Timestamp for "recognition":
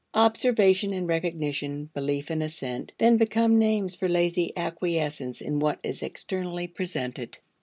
1.07-1.91